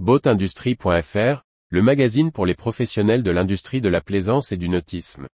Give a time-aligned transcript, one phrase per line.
[0.00, 5.28] Boatindustrie.fr, le magazine pour les professionnels de l'industrie de la plaisance et du nautisme.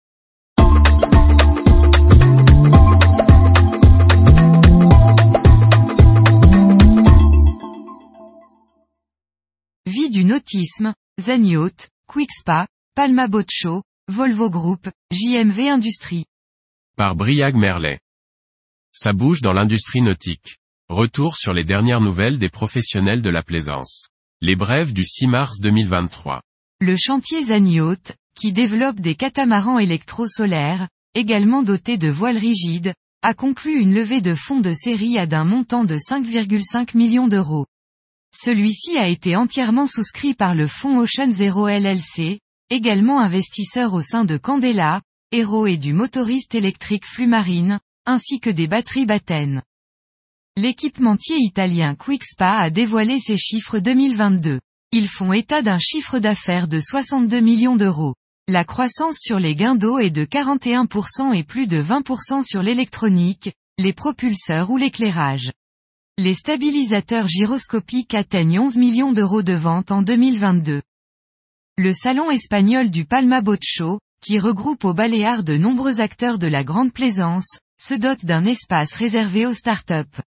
[9.86, 12.66] Vie du nautisme, Zenyacht, Quickspa,
[12.96, 16.26] Palma Boat Show, Volvo Group, JMV Industrie.
[16.96, 18.00] Par Briag Merlet.
[18.90, 20.58] Ça bouge dans l'industrie nautique.
[20.88, 24.08] Retour sur les dernières nouvelles des professionnels de la plaisance.
[24.40, 26.42] Les brèves du 6 mars 2023.
[26.80, 33.80] Le chantier Zenyacht, qui développe des catamarans électro-solaires, également dotés de voiles rigides, a conclu
[33.80, 37.66] une levée de fonds de série à d'un montant de 5,5 millions d'euros.
[38.32, 42.38] Celui-ci a été entièrement souscrit par le fonds Ocean Zero LLC,
[42.70, 48.68] également investisseur au sein de Candela, Hero et du motoriste électrique Flumarine, ainsi que des
[48.68, 49.64] batteries Batten.
[50.60, 54.58] L'équipementier italien Quickspa a dévoilé ses chiffres 2022.
[54.90, 58.16] Ils font état d'un chiffre d'affaires de 62 millions d'euros.
[58.48, 63.52] La croissance sur les gains d'eau est de 41% et plus de 20% sur l'électronique,
[63.78, 65.52] les propulseurs ou l'éclairage.
[66.16, 70.82] Les stabilisateurs gyroscopiques atteignent 11 millions d'euros de vente en 2022.
[71.76, 76.48] Le salon espagnol du Palma Boat Show, qui regroupe au Baléares de nombreux acteurs de
[76.48, 80.20] la grande plaisance, se dote d'un espace réservé aux startups.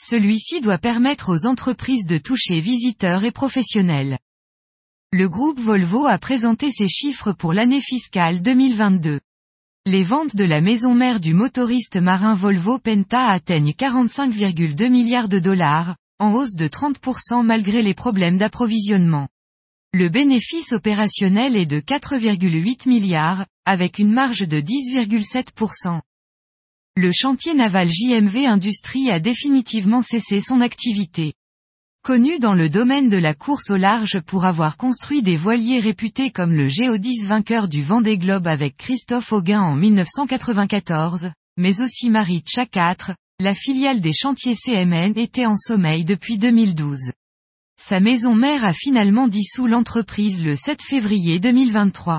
[0.00, 4.18] Celui-ci doit permettre aux entreprises de toucher visiteurs et professionnels.
[5.10, 9.20] Le groupe Volvo a présenté ses chiffres pour l'année fiscale 2022.
[9.86, 15.38] Les ventes de la maison mère du motoriste marin Volvo Penta atteignent 45,2 milliards de
[15.38, 19.28] dollars, en hausse de 30% malgré les problèmes d'approvisionnement.
[19.94, 26.02] Le bénéfice opérationnel est de 4,8 milliards, avec une marge de 10,7%.
[27.00, 31.32] Le chantier naval JMV Industrie a définitivement cessé son activité.
[32.02, 36.32] Connu dans le domaine de la course au large pour avoir construit des voiliers réputés
[36.32, 42.40] comme le Géodis vainqueur du Vendée Globe avec Christophe Auguin en 1994, mais aussi Marie
[42.40, 47.12] Tcha 4, la filiale des chantiers CMN était en sommeil depuis 2012.
[47.80, 52.18] Sa maison mère a finalement dissous l'entreprise le 7 février 2023.